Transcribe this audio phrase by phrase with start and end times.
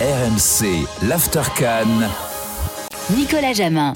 [0.00, 1.42] RMC, l'After
[3.16, 3.94] Nicolas Jamin.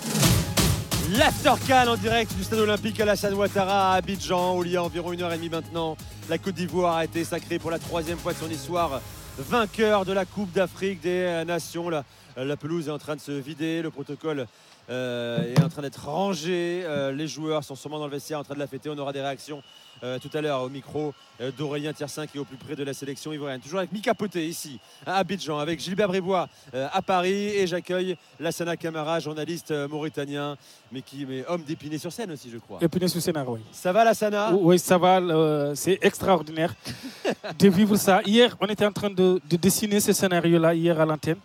[1.13, 1.53] L'After
[1.87, 5.23] en direct du stade olympique Alassane Ouattara à Abidjan, où il y a environ une
[5.23, 5.97] heure et demie maintenant.
[6.29, 9.01] La Côte d'Ivoire a été sacrée pour la troisième fois de son histoire
[9.39, 11.89] vainqueur de la Coupe d'Afrique des Nations.
[11.89, 12.05] La,
[12.37, 14.49] la, pelouse est en train de se vider, le protocole
[14.91, 16.83] euh, est en train d'être rangé.
[16.85, 18.91] Euh, les joueurs sont sûrement dans le vestiaire en train de la fêter.
[18.91, 19.63] On aura des réactions
[20.03, 21.15] euh, tout à l'heure au micro
[21.59, 23.61] d'Aurélien Tiersin qui est au plus près de la sélection ivoirienne.
[23.61, 28.77] Toujours avec Mika Poté ici à Abidjan, avec Gilbert Brébois à Paris et j'accueille Lassana
[28.77, 30.57] Camara, journaliste mauritanien,
[30.93, 32.79] mais qui est homme d'Épinay sur scène aussi, je crois.
[32.81, 33.61] Épinay sur scène, oui.
[33.73, 34.53] Ça va Lassana?
[34.55, 35.75] Oui, ça va.
[35.75, 36.75] c'est extraordinaire
[37.59, 38.21] de vivre ça.
[38.25, 41.39] Hier, on était en train de, de dessiner ce scénario-là hier à l'antenne.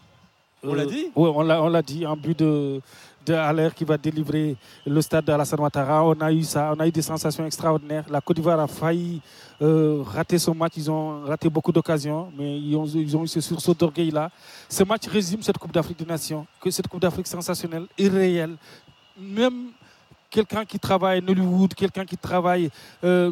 [0.64, 1.12] On l'a dit?
[1.16, 2.82] Oui, on l'a dit en but de,
[3.31, 4.55] de qui va délivrer
[4.86, 6.04] le stade de Ouattara.
[6.04, 8.05] On a eu ça, on a eu des sensations extraordinaires.
[8.09, 9.22] La Côte d'Ivoire a failli
[9.62, 10.73] euh, rater son match.
[10.77, 14.31] Ils ont raté beaucoup d'occasions, mais ils ont, eu ce sursaut d'orgueil-là.
[14.70, 18.56] Ce match résume cette Coupe d'Afrique des Nations, que cette Coupe d'Afrique sensationnelle, irréelle.
[19.19, 19.72] Même
[20.30, 22.69] quelqu'un qui travaille à Hollywood, quelqu'un qui travaille
[23.03, 23.31] euh,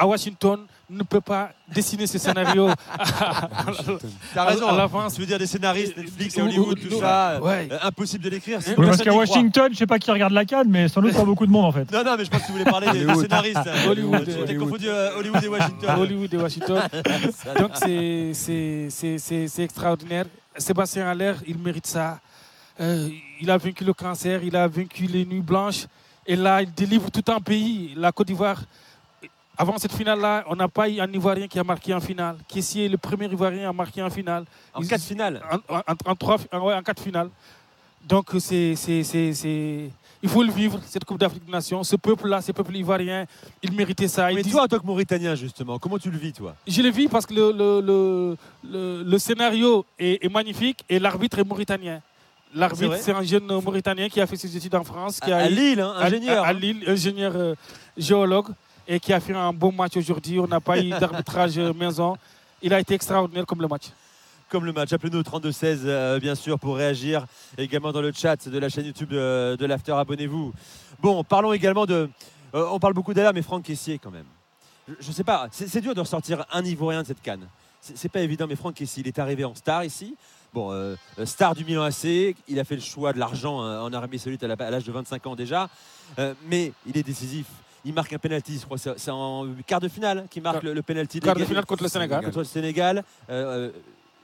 [0.00, 2.70] à Washington, ne peut pas dessiner ce scénario
[4.34, 4.68] T'as raison.
[4.68, 5.14] À, l'avance.
[5.14, 7.32] Tu veux dire des scénaristes, Netflix et Hollywood, tout ça.
[7.32, 8.60] Euh, impossible de l'écrire.
[8.76, 11.46] parce qu'à Washington, je sais pas qui regarde la canne, mais sans doute pas beaucoup
[11.46, 11.92] de monde en fait.
[11.92, 13.58] Non, non, mais je pense que tu voulais parler des, scénaristes.
[13.86, 14.46] Hollywood.
[14.48, 15.90] Tu confondu euh, Hollywood et Washington.
[15.98, 16.82] Hollywood et Washington.
[17.58, 20.24] Donc c'est extraordinaire.
[20.56, 22.20] Sébastien Allaire, il mérite ça.
[22.80, 25.86] Euh, il a vaincu le cancer, il a vaincu les nuits blanches.
[26.26, 27.92] Et là, il délivre tout un pays.
[27.96, 28.62] La Côte d'Ivoire
[29.60, 32.36] avant cette finale-là, on n'a pas eu un Ivoirien qui a marqué en finale.
[32.48, 34.44] Qui est le premier Ivoirien à marquer en finale.
[34.72, 37.28] En quatre finales en, trois, en, quatre finales.
[38.08, 38.72] Donc, c'est,
[40.22, 41.84] il faut le vivre, cette Coupe d'Afrique des Nations.
[41.84, 43.26] Ce peuple-là, ce peuple ivoirien,
[43.62, 44.32] il méritait ça.
[44.32, 46.54] Mais toi, en tant que Mauritanien, justement, comment tu le vis, toi?
[46.66, 48.36] Je le vis parce que le,
[49.04, 52.00] le, scénario est, magnifique et l'arbitre est mauritanien.
[52.54, 55.20] L'arbitre, c'est un jeune Mauritanien qui a fait ses études en France.
[55.20, 56.44] Qui à, a Lille, hein, ingénieur.
[56.44, 57.54] À, Lille, ingénieur euh,
[57.98, 58.48] géologue
[58.86, 60.38] et qui a fait un bon match aujourd'hui.
[60.38, 62.16] On n'a pas eu d'arbitrage maison.
[62.62, 63.90] Il a été extraordinaire comme le match
[64.50, 64.92] comme le match.
[64.92, 67.26] Appelez-nous au 32-16, euh, bien sûr, pour réagir.
[67.56, 70.52] Également dans le chat de la chaîne YouTube de, l'After, abonnez-vous.
[71.00, 72.10] Bon, parlons également de.
[72.54, 74.26] Euh, on parle beaucoup d'ailleurs, mais Franck Caissier, quand même.
[74.98, 77.46] Je ne sais pas, c'est dur de ressortir un Ivoirien de cette canne.
[77.80, 80.16] C'est pas évident, mais Franck Caissier, il est arrivé en star ici.
[80.52, 83.92] Bon, euh, star du Milan AC, il a fait le choix de l'argent hein, en
[83.92, 85.70] Arabie Saoudite à l'âge de 25 ans déjà,
[86.48, 87.46] mais il est décisif
[87.84, 88.78] il marque un penalty, je crois.
[88.78, 91.20] C'est en quart de finale qu'il marque le, penalty.
[91.20, 92.24] Quart de finale contre le Sénégal.
[92.24, 93.04] Contre le Sénégal.
[93.28, 93.70] Euh, euh,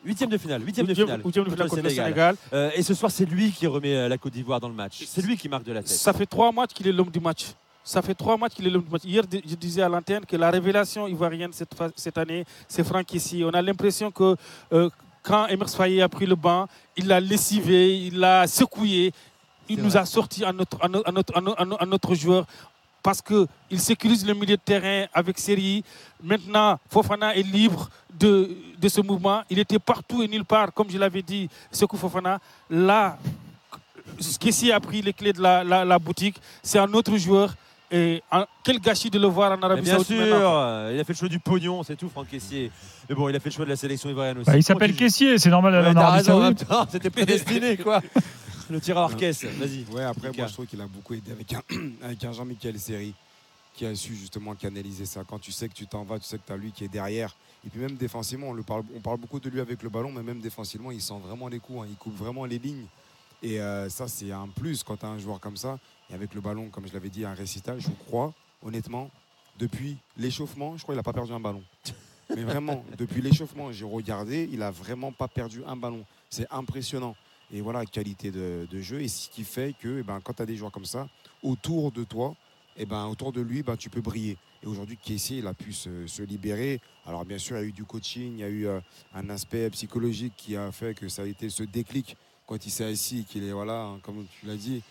[0.05, 2.37] huitième de finale, huitième de finale, huitième de finale contre, le Sénégal.
[2.53, 5.05] Euh, et ce soir, c'est lui qui remet la Côte d'Ivoire dans le match.
[5.07, 5.91] C'est lui qui marque de la tête.
[5.91, 7.47] Ça fait trois matchs qu'il est l'homme du match.
[7.83, 9.05] Ça fait trois matchs qu'il est l'homme du match.
[9.05, 13.43] Hier, je disais à l'antenne que la révélation ivoirienne cette, cette année, c'est Franck ici.
[13.45, 14.37] On a l'impression que
[15.23, 19.13] quand Emers Faye a pris le banc, il l'a lessivé, il l'a secoué.
[19.69, 22.47] Il nous a sorti à notre, à notre, à notre joueur
[23.07, 25.85] parce qu'il sécurise le milieu de terrain avec Série.
[26.21, 28.51] Maintenant, Fofana est libre de,
[28.81, 29.43] de, ce mouvement.
[29.49, 32.41] Il était partout et nulle part, comme je l'avais dit, Sekou Fofana.
[32.69, 33.17] Là,
[34.41, 36.41] Kessie a pris les clés de la, la, boutique.
[36.65, 37.55] C'est un autre joueur.
[37.93, 38.25] Et
[38.65, 40.17] quel gâchis de le voir en Arabie Bien Saoudite.
[40.17, 42.73] Bien sûr, il a fait le choix du pognon, c'est tout, Franck Caissier.
[43.09, 44.51] Mais bon, il a fait le choix de la sélection ivoirienne aussi.
[44.51, 46.67] Bah, il s'appelle Caissier, c'est normal ouais, en Arabie Saoudite.
[46.91, 48.03] C'était prédestiné, quoi.
[48.71, 49.85] le tireur orchestre, vas-y.
[49.93, 51.63] Ouais, après, moi, je trouve qu'il a beaucoup aidé avec un,
[52.03, 53.15] avec un Jean-Michel Seri
[53.75, 55.23] qui a su justement canaliser ça.
[55.25, 56.89] Quand tu sais que tu t'en vas, tu sais que tu as lui qui est
[56.89, 57.37] derrière.
[57.65, 60.11] Et puis même défensivement, on, le parle, on parle beaucoup de lui avec le ballon,
[60.11, 61.87] mais même défensivement, il sent vraiment les coups, hein.
[61.89, 62.87] il coupe vraiment les lignes.
[63.43, 65.79] Et euh, ça, c'est un plus quand tu as un joueur comme ça.
[66.11, 68.33] Et avec le ballon, comme je l'avais dit, un récital, je crois,
[68.63, 69.11] honnêtement,
[69.59, 71.63] depuis l'échauffement, je crois qu'il n'a pas perdu un ballon.
[72.35, 76.05] Mais vraiment, depuis l'échauffement, j'ai regardé, il n'a vraiment pas perdu un ballon.
[76.31, 77.15] C'est impressionnant.
[77.53, 79.01] Et voilà, qualité de, jeu.
[79.01, 81.09] Et ce qui fait que eh ben, quand tu as des joueurs comme ça,
[81.43, 82.35] autour de toi,
[82.77, 84.37] eh ben, autour de lui, ben, tu peux briller.
[84.63, 86.81] Et aujourd'hui, Kessie, il a pu se, libérer.
[87.07, 88.81] Alors bien sûr, il y a eu du coaching, il y a eu euh,
[89.15, 92.17] un aspect psychologique qui a fait que ça a été ce déclic
[92.47, 94.83] quand il s'est assis, qu'il est, voilà, hein, comme tu l'as dit,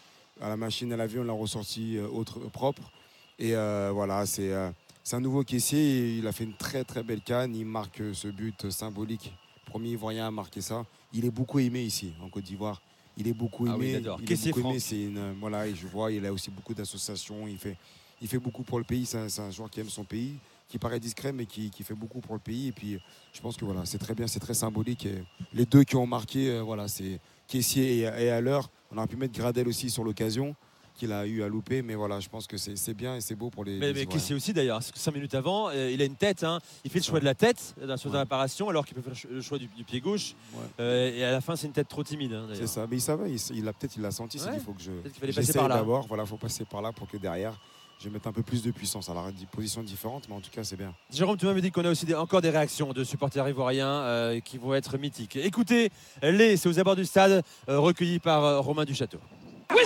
[0.41, 2.91] à la machine à laver, on l'a ressorti euh, autre, propre.
[3.39, 6.17] Et euh, voilà, c'est un nouveau caissier.
[6.17, 7.55] Il a fait une très très belle canne.
[7.55, 9.33] Il marque ce but symbolique.
[9.65, 10.85] Premier Ivoirien à marquer ça.
[11.15, 12.81] Il est beaucoup aimé ici, en Côte d'Ivoire.
[13.17, 13.91] Il est beaucoup ah aimé.
[13.91, 14.79] il est beaucoup aimé.
[14.79, 17.47] C'est une, voilà, et je vois, il a aussi beaucoup d'associations.
[17.47, 17.77] Il fait,
[18.21, 19.05] il fait beaucoup pour le pays.
[19.05, 20.35] C'est un, joueur qui aime son pays,
[20.67, 22.67] qui paraît discret, mais qui, fait beaucoup pour le pays.
[22.67, 22.99] Et puis,
[23.31, 25.07] je pense que voilà, c'est très bien, c'est très symbolique.
[25.53, 28.69] les deux qui ont marqué, euh, voilà, c'est Caissier et, à l'heure.
[28.91, 30.53] On aurait pu mettre Gradel aussi sur l'occasion.
[30.95, 31.81] Qu'il a eu à louper.
[31.81, 33.77] Mais voilà, je pense que c'est c'est bien et c'est beau pour les.
[33.77, 34.05] Mais, mais.
[34.05, 36.59] Kessie aussi d'ailleurs, parce que 5 minutes avant, euh, il a une tête, hein.
[36.83, 38.13] il fait le C'est choix de la tête euh, sur Ouais.
[38.15, 40.33] la réparation, alors qu'il peut faire le ch- le choix du, du pied gauche.
[40.53, 40.59] Ouais.
[40.79, 42.33] Euh, et à la fin, c'est une tête trop timide.
[42.33, 44.51] hein, C'est ça, mais il savait, il, il a peut-être il l'a senti, Ouais.
[44.55, 45.75] il faut que je passer j'essaye par là.
[45.77, 47.59] d'abord, voilà, faut passer par là pour que derrière
[47.97, 49.09] je mette un peu plus de puissance.
[49.09, 50.93] Alors des positions différentes, mais en tout cas c'est bien.
[51.13, 54.39] Jérôme, tu m'avais dit qu'on a aussi des- encore des réactions de supporters ivoiriens euh,
[54.41, 55.37] qui vont être mythiques.
[55.37, 55.89] Écoutez,
[56.21, 59.19] les, c'est aux abords du stade, euh, recueillis par euh, Romain Duchâteau.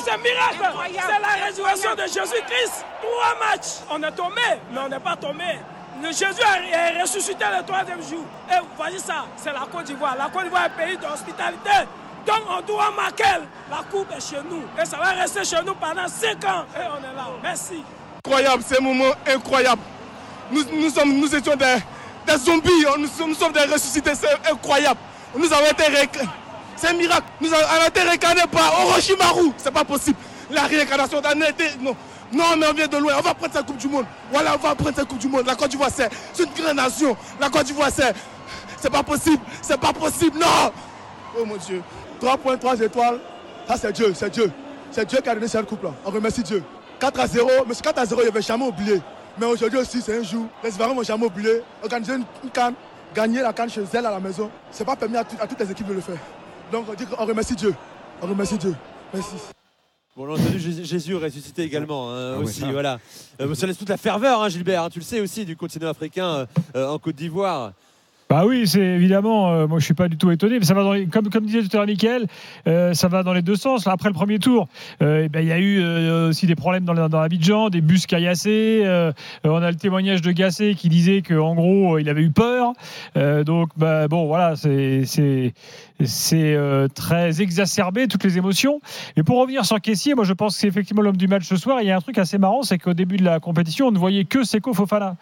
[0.03, 0.57] C'est un miracle.
[0.93, 2.85] C'est la résurrection de Jésus-Christ.
[3.01, 3.67] Trois matchs.
[3.89, 4.41] On est tombé,
[4.71, 5.43] mais on n'est pas tombé.
[6.11, 6.41] Jésus
[6.73, 8.23] est ressuscité le troisième jour.
[8.49, 10.15] Et vous voyez ça, c'est la Côte d'Ivoire.
[10.17, 11.87] La Côte d'Ivoire est un pays d'hospitalité.
[12.25, 13.23] Donc on doit marquer.
[13.69, 14.63] La coupe est chez nous.
[14.81, 16.63] Et ça va rester chez nous pendant cinq ans.
[16.75, 17.27] Et on est là.
[17.43, 17.83] Merci.
[18.25, 19.81] incroyable, c'est un moment incroyable.
[20.51, 21.75] Nous, nous, sommes, nous étions des,
[22.25, 24.99] des zombies, nous, sommes- nous sommes des ressuscités, c'est incroyable.
[25.35, 26.27] Nous avons été réc-
[26.79, 27.23] C'est un miracle.
[27.41, 29.51] Nous avons été réincarnés par Orochimaru.
[29.57, 30.17] C'est pas possible.
[30.49, 31.65] La réincarnation d'un été.
[31.81, 31.95] Non.
[32.31, 33.13] Non, mais on vient de loin.
[33.17, 34.05] On va prendre cette Coupe du Monde.
[34.31, 35.45] Voilà, on va prendre cette Coupe du Monde.
[35.45, 36.09] La Côte d'Ivoire, c'est
[36.39, 37.17] une grande nation.
[37.39, 38.13] La Côte d'Ivoire, c'est.
[38.79, 39.43] C'est pas possible.
[39.61, 40.39] C'est pas possible.
[40.39, 40.71] Non.
[41.37, 41.81] Oh mon Dieu.
[42.21, 43.19] 3 points, 3 étoiles.
[43.67, 44.13] Ça, c'est Dieu.
[44.15, 44.51] C'est Dieu.
[44.91, 45.91] C'est Dieu qui a donné cette coupe-là.
[46.05, 46.63] On remercie Dieu.
[46.99, 47.49] 4 à 0.
[47.67, 49.01] Mais ce 4 à 0, il n'avait jamais oublié.
[49.37, 50.45] Mais aujourd'hui aussi, c'est un jour.
[50.63, 51.61] Les Ivoiriens n'ont jamais oublié.
[51.83, 52.73] Organiser une, canne,
[53.13, 55.87] gagner la canne chez elle à la maison, c'est pas permis à toutes les équipes
[55.87, 56.17] de le faire.
[56.71, 57.73] Donc on dit qu'on remercie Dieu.
[58.21, 58.75] On remercie Dieu.
[59.13, 59.35] Merci.
[60.15, 62.71] Bon, on a entendu Jésus- ressuscité également hein, Ah ouais, aussi, ça.
[62.71, 62.99] voilà.
[63.39, 64.83] Euh, ça laisse toute la ferveur, hein, Gilbert.
[64.83, 66.45] hein, tu le sais aussi du continent africain euh,
[66.75, 67.71] euh, en Côte d'Ivoire.
[68.31, 70.83] Bah oui, c'est évidemment, euh, moi je suis pas du tout étonné, mais ça va
[70.83, 72.27] dans les- comme, comme disait tout à l'heure Mickaël,
[72.67, 73.85] euh, ça va dans les deux sens.
[73.87, 74.67] Là, après le premier tour,
[75.01, 77.81] euh, eh ben, il y a eu euh, aussi des problèmes dans, dans l'Abidjan, des
[77.81, 78.83] bus caillassés.
[78.85, 79.11] euh,
[79.47, 82.29] euh, on a le témoignage de Gassé qui disait qu'en gros, euh, il avait eu
[82.29, 82.73] peur.
[83.17, 85.53] Euh, donc, bah, bon, voilà, c'est
[86.33, 88.79] euh, très exacerbé toutes les émotions.
[89.17, 91.55] Et pour revenir sur Caissier, moi je pense que c'est effectivement l'homme du match ce
[91.55, 91.79] soir.
[91.81, 93.97] Il y a un truc assez marrant, c'est qu'au début de la compétition, on ne
[93.97, 95.15] voyait que Seko Fofana.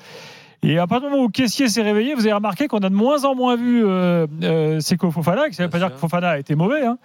[0.64, 2.96] Et à partir du moment où Caissier s'est réveillé, vous avez remarqué qu'on a de
[2.96, 6.30] moins en moins vu euh, euh, Seko Fofana, ça ne veut pas dire que Fofana
[6.32, 6.98] a été mauvais, hein.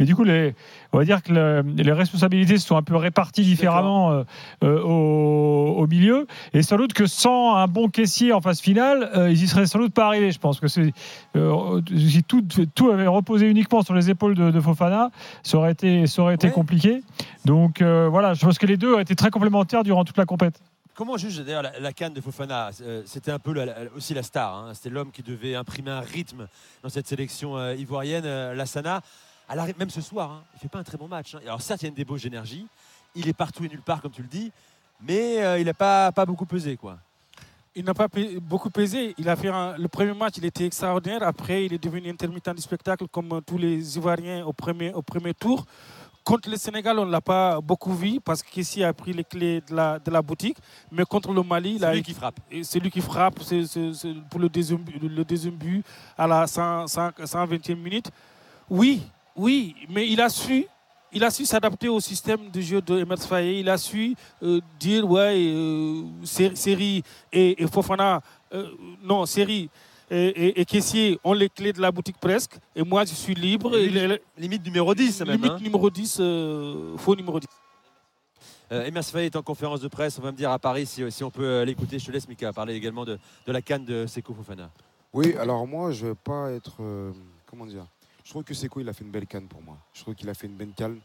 [0.00, 0.54] mais du coup, les,
[0.92, 4.22] on va dire que le- les responsabilités se sont un peu réparties différemment euh,
[4.64, 6.26] euh, au, au milieu.
[6.52, 9.66] Et sans doute que sans un bon Caissier en phase finale, euh, ils y seraient
[9.66, 10.32] sans doute pas arrivés.
[10.32, 10.92] Je pense que si
[12.26, 12.42] tout,
[12.74, 15.10] tout avait reposé uniquement sur les épaules de, de Fofana,
[15.44, 16.52] ça aurait été, ça aurait été Ouais.
[16.52, 17.02] compliqué.
[17.44, 20.64] Donc voilà, je pense que les deux ont été très complémentaires durant toute la compétition.
[20.96, 22.70] Comment juge d'ailleurs la, canne de Fofana?
[22.80, 23.54] Euh, C'était un peu
[23.94, 24.54] aussi la star.
[24.54, 24.72] hein.
[24.72, 26.48] C'était l'homme qui devait imprimer un rythme
[26.82, 29.02] dans cette sélection euh, ivoirienne, euh, Lassana.
[29.78, 31.34] Même ce soir, hein, il fait pas un très bon match.
[31.34, 31.40] hein.
[31.44, 32.66] Alors certes, il y a une débauche d'énergie.
[33.14, 34.50] Il est partout et nulle part, comme tu le dis.
[35.02, 36.78] Mais euh, il n'a pas, beaucoup pesé.
[37.74, 38.08] Il n'a pas
[38.40, 39.14] beaucoup pesé.
[39.18, 41.22] Il a fait le premier match, il était extraordinaire.
[41.24, 45.66] Après, il est devenu intermittent du spectacle comme tous les Ivoiriens au premier tour.
[46.26, 49.60] Contre le Sénégal, on ne l'a pas beaucoup vu parce qu'ici a pris les clés
[49.68, 50.56] de la, de la boutique.
[50.90, 52.40] Mais contre le Mali, C'est lui qui frappe.
[52.64, 53.36] c'est lui qui frappe
[54.28, 55.84] pour le deuxième, but- le deuxième but
[56.18, 58.10] à la 100 100 120e minute.
[58.68, 59.02] Oui,
[59.36, 60.66] oui, mais il a su,
[61.12, 63.60] il a su s'adapter au système de jeu de Emers Faye.
[63.60, 68.20] Il a su euh, dire ouais, euh, Sé- Série et, et Fofana,
[68.52, 68.66] euh,
[69.00, 69.70] non, Série
[70.10, 72.56] et, et, et Kessier ont les clés de la boutique presque.
[72.74, 73.76] Et moi, je suis libre.
[73.76, 75.30] Et Et lui, le- Limite numéro 10 même.
[75.36, 75.58] limite hein.
[75.60, 77.46] numéro 10, euh, faux numéro 10.
[78.72, 80.18] Euh, Emers Faye est en conférence de presse.
[80.18, 81.98] On va me dire à Paris si, si on peut euh, l'écouter.
[81.98, 84.70] Je te laisse, Mika, parler également de, de la canne de Seko Fofana.
[85.12, 86.74] Oui, alors moi, je veux pas être.
[86.80, 87.12] euh,
[87.48, 87.86] comment dire
[88.24, 89.76] Je trouve que Seko, il a fait une belle canne pour moi.
[89.94, 90.98] Je trouve qu'il a fait une belle canne.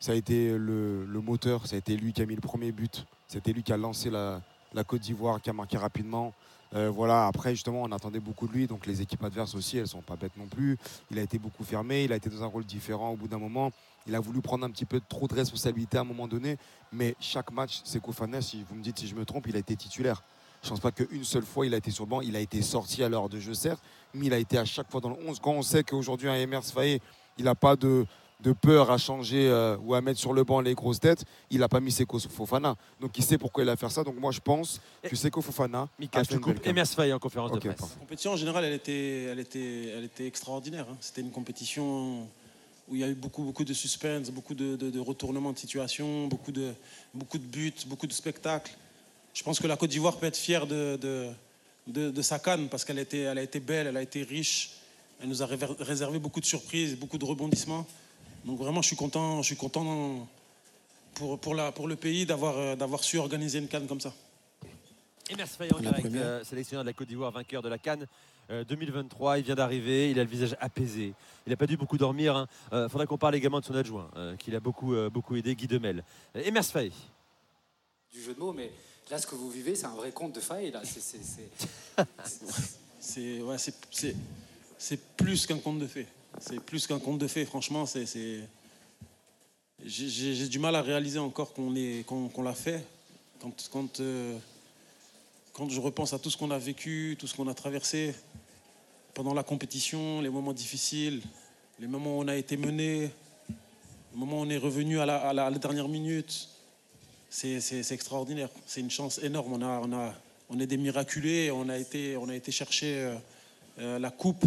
[0.00, 2.72] Ça a été le, le moteur, ça a été lui qui a mis le premier
[2.72, 3.06] but.
[3.28, 4.42] C'était lui qui a lancé la,
[4.74, 6.34] la Côte d'Ivoire, qui a marqué rapidement.
[6.74, 8.66] Euh, voilà, après, justement, on attendait beaucoup de lui.
[8.66, 10.76] Donc, les équipes adverses aussi, elles sont pas bêtes non plus.
[11.10, 12.04] Il a été beaucoup fermé.
[12.04, 13.70] Il a été dans un rôle différent au bout d'un moment.
[14.06, 16.56] Il a voulu prendre un petit peu trop de responsabilité à un moment donné.
[16.92, 19.60] Mais chaque match, Seko Fana, si vous me dites si je me trompe, il a
[19.60, 20.22] été titulaire.
[20.62, 22.20] Je pense pas qu'une seule fois il a été sur le banc.
[22.20, 23.82] Il a été sorti à l'heure de jeu, certes,
[24.14, 25.38] mais il a été à chaque fois dans le 11.
[25.40, 27.00] Quand on sait qu'aujourd'hui, un Emers Faye,
[27.38, 28.06] il n'a pas de,
[28.40, 31.60] de peur à changer euh, ou à mettre sur le banc les grosses têtes, il
[31.60, 32.76] n'a pas mis Seko Fofana.
[33.00, 34.02] Donc il sait pourquoi il a fait ça.
[34.04, 35.88] Donc moi, je pense que Seko Fofana.
[35.98, 36.66] Mika, a je fait coupe.
[36.66, 37.80] Emers Faye en conférence Ok, de presse.
[37.80, 40.86] La compétition en général, elle était, elle était, elle était extraordinaire.
[40.90, 40.96] hein.
[41.00, 42.22] C'était une compétition
[42.88, 45.58] où il y a eu beaucoup, beaucoup de suspense, beaucoup de, de- de retournements de
[45.58, 46.72] situation, beaucoup de,
[47.14, 48.76] beaucoup de buts, beaucoup de spectacles.
[49.32, 51.28] Je pense que la Côte d'Ivoire peut être fière de, de,
[51.86, 54.72] de- de sa canne parce qu'elle elle a été belle, elle a été riche.
[55.22, 55.46] Elle nous a
[55.78, 57.86] réservé beaucoup de surprises, beaucoup de rebondissements.
[58.44, 60.28] Donc vraiment, je suis content, je suis content
[61.14, 64.12] pour, pour, la, pour le pays d'avoir, euh, d'avoir su organiser une canne comme ça.
[65.46, 66.22] Faye La direct, première.
[66.22, 68.06] euh, sélectionneur de la Côte d'Ivoire, vainqueur de la Cannes
[68.50, 69.38] euh, 2023.
[69.38, 71.14] Il vient d'arriver, il a le visage apaisé.
[71.46, 72.46] Il n'a pas dû beaucoup dormir.
[72.72, 75.54] Il faudrait qu'on parle également de son adjoint, euh, qui l'a beaucoup, euh, beaucoup aidé,
[75.54, 76.04] Guy Demel.
[76.36, 76.92] Euh, Emers Faye.
[78.12, 78.70] du jeu de mots, mais
[79.10, 80.70] là, ce que vous vivez, c'est un vrai conte de faille.
[80.70, 82.04] Là, c'est, c'est- c'est-
[83.00, 84.16] C'est ouais, c'est- c'est-
[84.78, 86.06] c'est plus qu'un conte de fées.
[86.40, 87.86] C'est plus qu'un conte de fées, franchement.
[87.86, 88.06] c'est
[89.84, 92.82] J'ai du mal à réaliser encore qu'on est- qu'on l'a fait.
[94.00, 94.38] Euh,
[95.52, 98.14] quand je repense à tout ce qu'on a vécu, tout ce qu'on a traversé
[99.12, 101.22] pendant la compétition, les moments difficiles,
[101.78, 103.10] les moments où on a été mené,
[103.50, 106.48] les moments où on est revenu à la, dernière minute,
[107.28, 108.48] c'est extraordinaire.
[108.66, 109.62] C'est une chance énorme.
[110.48, 111.50] On, est des miraculés.
[111.50, 113.16] On a été, on a été chercher euh,
[113.80, 114.44] euh, la coupe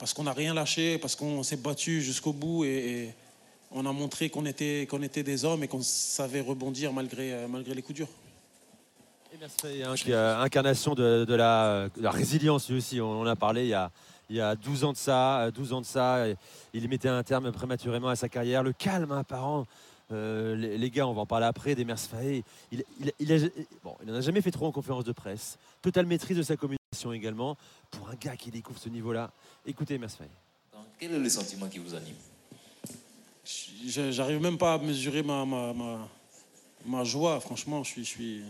[0.00, 3.14] parce qu'on n'a rien lâché, parce qu'on s'est battu jusqu'au bout et, et
[3.70, 7.48] on a montré qu'on était, qu'on était des hommes et qu'on savait rebondir malgré, euh,
[7.48, 8.08] malgré les coups durs.
[9.42, 13.00] Hein, qui est euh, incarnation de, la, résilience lui aussi.
[13.00, 13.90] On en a parlé il y a,
[14.28, 15.42] il y a 12 ans de ça.
[15.42, 16.28] euh, 12 ans de ça.
[16.28, 16.36] et
[16.74, 18.62] Il mettait un terme prématurément à sa carrière.
[18.62, 19.66] Le calme hein, apparent.
[20.12, 22.42] Euh, les, gars, on va en parler après, d'Emers Faye.
[22.72, 22.82] Il,
[23.20, 23.52] il,
[23.84, 25.56] bon, il n'en a jamais fait trop en conférence de presse.
[25.82, 26.79] Totale maîtrise de sa communication
[27.12, 27.56] également.
[27.90, 29.30] Pour un gars qui découvre ce niveau-là,
[29.66, 29.96] écoutez.
[29.98, 30.08] Donc,
[30.98, 32.14] quel est le sentiment qui vous anime?
[33.86, 36.08] Je- J'arrive même pas à mesurer ma, ma, ma,
[36.86, 37.40] ma joie.
[37.40, 38.42] Franchement, je suis, je suis...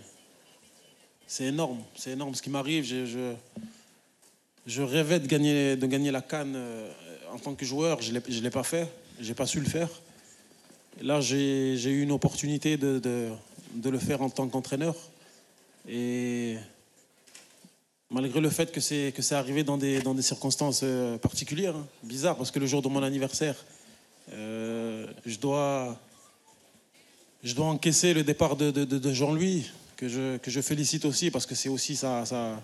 [1.26, 1.82] c'est énorme.
[1.94, 2.84] C'est énorme ce qui m'arrive.
[2.84, 3.34] Je, je,
[4.66, 6.58] je rêvais de gagner, de gagner la canne
[7.32, 8.00] en tant que joueur.
[8.02, 8.90] Je ne l'ai pas fait.
[9.20, 9.88] Je n'ai pas su le faire.
[11.00, 13.30] Et là, j'ai j'ai eu une opportunité de, de,
[13.74, 14.94] de le faire en tant qu'entraîneur.
[15.88, 16.56] Et
[18.10, 22.50] malgré le fait que c'est que arrivé dans des, circonstances euh, particulières, hein, bizarres, parce
[22.50, 23.56] que le jour de mon anniversaire,
[24.32, 25.96] euh, je, dois,
[27.58, 32.60] encaisser le départ de, Jean-Louis, que je, félicite aussi, parce que c'est aussi sa, sa,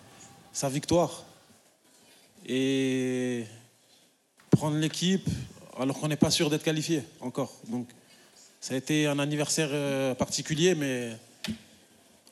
[0.52, 1.24] sa victoire.
[2.48, 3.44] Et
[4.50, 5.28] prendre l'équipe
[5.78, 7.52] alors qu'on n'est pas sûr d'être qualifié encore.
[7.68, 7.88] Donc
[8.60, 11.10] ça a été un anniversaire euh, particulier, mais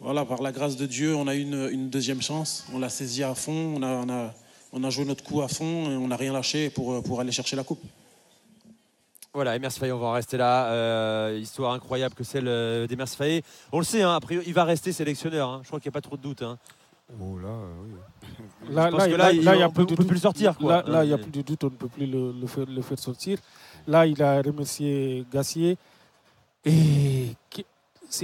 [0.05, 2.65] voilà, par la grâce de Dieu, on a eu une, une deuxième chance.
[2.73, 4.35] On l'a saisi à fond, on a, on, a,
[4.73, 7.33] on a joué notre coup à fond et on n'a rien lâché pour, pour aller
[7.33, 7.83] chercher la coupe.
[9.33, 10.67] Voilà, Emers Faye, on va en rester là.
[10.67, 13.43] Euh, histoire incroyable que celle euh, d'Emers Faye.
[13.73, 15.49] On le sait, hein, après, il va rester sélectionneur.
[15.49, 15.61] hein.
[15.63, 16.43] Je crois qu'il n'y a pas trop de doute.
[16.43, 16.57] hein.
[17.21, 17.91] Oh là, euh, oui.
[18.71, 18.91] Là,
[19.33, 20.85] il plus peut- plus le sortir, quoi.
[20.87, 22.81] Là, il n'y a plus de doute, on ne peut plus le, le faire, le
[22.83, 23.39] faire sortir.
[23.89, 25.77] Là, il a remercié Gassier.
[26.65, 27.35] Et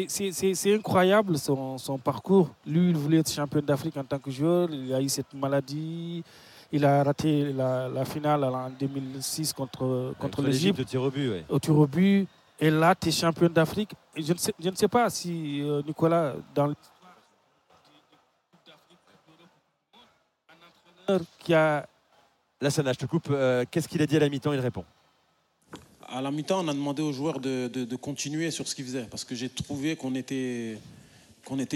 [0.08, 2.50] c'est- incroyable son, son parcours.
[2.66, 4.68] Lui, il voulait être champion d'Afrique en tant que joueur.
[4.70, 6.22] Il a eu cette maladie.
[6.72, 11.28] Il a raté la, la finale en 2006 contre, contre l'Égypte au tir au but.
[11.30, 11.44] ouais.
[11.48, 12.28] au tir au but.
[12.60, 13.92] Et là, tu es champion d'Afrique.
[14.16, 17.16] Je ne, sais, je ne sais pas si euh, Nicolas, dans l'histoire
[20.48, 21.86] un entraîneur qui a
[22.60, 23.28] Lassana, je te coupe.
[23.30, 24.52] euh, Qu'est-ce qu'il a dit à la mi-temps?
[24.52, 24.84] Il répond.
[26.12, 29.24] À la mi-temps, on a demandé aux joueurs de, continuer sur ce qu'ils faisaient parce
[29.24, 30.76] que j'ai trouvé qu'on était,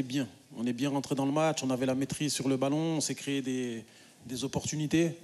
[0.03, 0.27] bien.
[0.57, 3.01] On est bien rentré dans le match, on avait la maîtrise sur le ballon, on
[3.01, 5.17] s'est créé des, opportunités.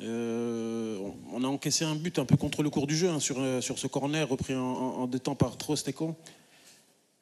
[0.00, 0.98] Euh,
[1.32, 3.60] on a encaissé un but un peu contre le cours du jeu hein, sur, euh,
[3.60, 6.14] sur ce corner repris en, deux temps par Trostekon.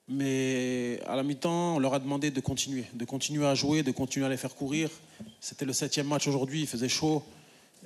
[0.09, 3.91] Mais à la mi-temps, on leur a demandé de continuer, de continuer à jouer, de
[3.91, 4.89] continuer à les faire courir.
[5.41, 7.25] C'était le septième match aujourd'hui, il faisait chaud.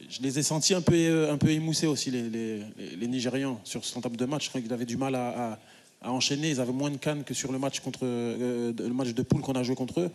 [0.08, 4.00] Je les ai sentis un peu, euh, un peu émoussés aussi, les, Nigérians, sur son
[4.00, 4.44] table de match.
[4.44, 5.58] Je crois qu'ils avaient du mal à,
[6.02, 6.50] enchaîner.
[6.50, 9.40] Ils avaient moins de cannes que sur le match, contre, euh, le match de poule
[9.40, 10.10] qu'on a joué contre eux.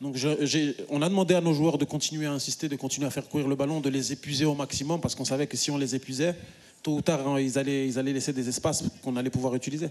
[0.00, 0.16] Donc
[0.90, 3.46] on a demandé à nos joueurs de continuer à insister, de continuer à faire courir
[3.46, 6.34] le ballon, de les épuiser au maximum, parce qu'on savait que si on les épuisait,
[6.82, 9.90] tôt ou tard, hein, ils, allaient, ils allaient laisser des espaces qu'on allait pouvoir utiliser.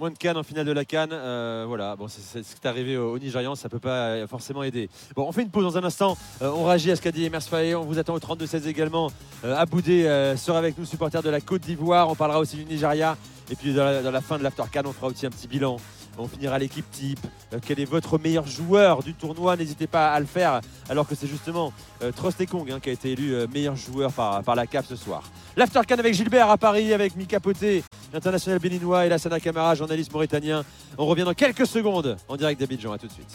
[0.00, 1.12] Moins de Cannes en finale de la Cannes.
[1.12, 4.26] euh, voilà, bon, c'est ce qui est arrivé aux, aux Nigérians, ça peut pas euh,
[4.26, 4.88] forcément aider.
[5.14, 6.16] Bon, on fait une pause dans un instant.
[6.40, 7.42] Euh, on réagit à ce qu'a dit Emers.
[7.76, 9.10] On vous attend au 32-16 également.
[9.44, 10.04] Aboudé
[10.38, 12.08] sera avec nous, supporter de la Côte d'Ivoire.
[12.08, 13.18] On parlera aussi du Nigeria.
[13.50, 15.76] Et puis dans la, fin de l'After Cannes, on fera aussi un petit bilan.
[16.16, 17.20] On finira l'équipe type.
[17.66, 19.54] Quel est votre meilleur joueur du tournoi?
[19.56, 20.62] N'hésitez pas à le faire.
[20.88, 24.54] Alors que c'est justement euh, Trostekong hein, qui a été élu meilleur joueur par, par
[24.54, 25.24] la CAF ce soir.
[25.58, 27.82] L'After Cannes avec Gilbert à Paris, avec Mika Poté,
[28.14, 30.64] international béninois, et Lassana Camara, journaliste mauritanien.
[30.98, 32.92] On revient dans quelques secondes en direct d'Abidjan.
[32.92, 33.30] À tout de suite.